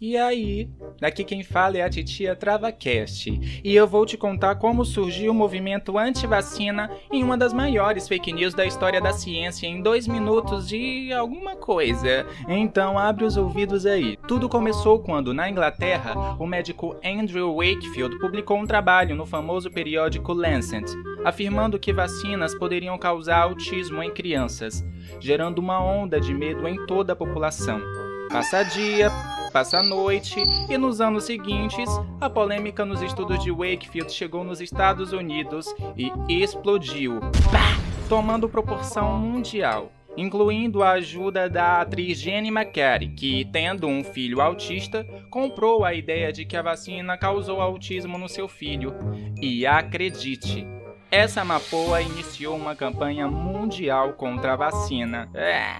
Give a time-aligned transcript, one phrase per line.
[0.00, 0.66] E aí,
[0.98, 5.34] daqui quem fala é a titia TravaCast, e eu vou te contar como surgiu o
[5.34, 10.66] movimento anti-vacina em uma das maiores fake news da história da ciência em dois minutos
[10.66, 12.26] de alguma coisa.
[12.48, 14.16] Então abre os ouvidos aí.
[14.26, 20.32] Tudo começou quando, na Inglaterra, o médico Andrew Wakefield publicou um trabalho no famoso periódico
[20.32, 20.86] Lancet,
[21.26, 24.82] afirmando que vacinas poderiam causar autismo em crianças,
[25.20, 27.82] gerando uma onda de medo em toda a população.
[28.30, 29.10] Passa dia,
[29.50, 31.88] passa a noite, e nos anos seguintes,
[32.20, 37.20] a polêmica nos estudos de Wakefield chegou nos Estados Unidos e explodiu,
[38.08, 39.92] tomando proporção mundial.
[40.16, 46.32] Incluindo a ajuda da atriz Jenny McCarthy, que, tendo um filho autista, comprou a ideia
[46.32, 48.92] de que a vacina causou autismo no seu filho.
[49.40, 50.66] E acredite,
[51.12, 55.30] essa mapoa iniciou uma campanha mundial contra a vacina.
[55.32, 55.76] É.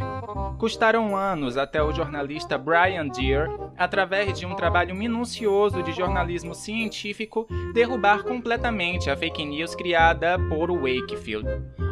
[0.58, 7.46] Custaram anos até o jornalista Brian Deere, através de um trabalho minucioso de jornalismo científico,
[7.72, 11.48] derrubar completamente a fake news criada por Wakefield.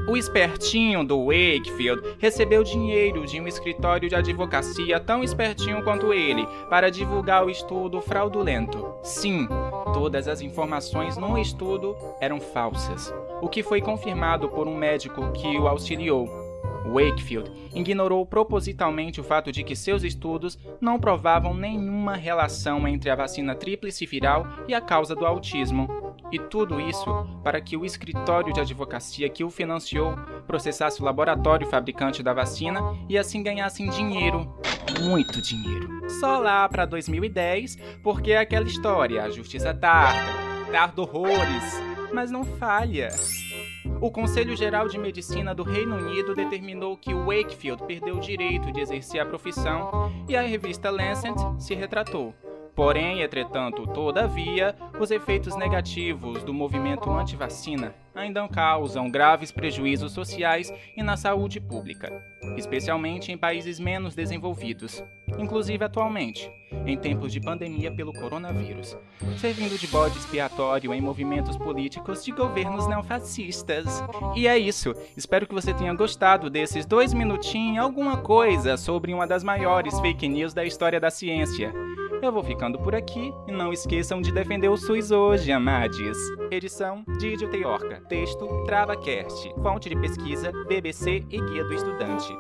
[0.09, 6.47] O espertinho do Wakefield recebeu dinheiro de um escritório de advocacia tão espertinho quanto ele
[6.71, 8.95] para divulgar o estudo fraudulento.
[9.03, 9.47] Sim,
[9.93, 15.59] todas as informações no estudo eram falsas o que foi confirmado por um médico que
[15.59, 16.38] o auxiliou.
[16.93, 23.17] Wakefield ignorou propositalmente o fato de que seus estudos não provavam nenhuma relação entre a
[23.17, 25.89] vacina tríplice viral e a causa do autismo.
[26.31, 27.11] E tudo isso
[27.43, 30.15] para que o escritório de advocacia que o financiou
[30.47, 34.53] processasse o laboratório fabricante da vacina e assim ganhassem dinheiro,
[35.01, 35.89] muito dinheiro.
[36.21, 40.21] Só lá para 2010, porque é aquela história, a justiça tarda,
[40.71, 41.83] tarda horrores,
[42.13, 43.09] mas não falha.
[44.01, 48.81] O Conselho Geral de Medicina do Reino Unido determinou que Wakefield perdeu o direito de
[48.81, 52.35] exercer a profissão e a revista Lancet se retratou.
[52.79, 61.03] Porém, entretanto, todavia, os efeitos negativos do movimento anti-vacina ainda causam graves prejuízos sociais e
[61.03, 62.09] na saúde pública,
[62.57, 65.03] especialmente em países menos desenvolvidos,
[65.37, 66.49] inclusive atualmente,
[66.87, 68.97] em tempos de pandemia pelo coronavírus,
[69.39, 74.05] servindo de bode expiatório em movimentos políticos de governos neofascistas.
[74.37, 79.27] E é isso, espero que você tenha gostado desses dois minutinhos alguma coisa sobre uma
[79.27, 81.75] das maiores fake news da história da ciência.
[82.21, 86.19] Eu vou ficando por aqui e não esqueçam de defender o SUS hoje, amades.
[86.51, 88.03] Edição Didio Teorca.
[88.09, 89.55] Texto TravaCast.
[89.63, 92.37] Fonte de pesquisa BBC e Guia do Estudante.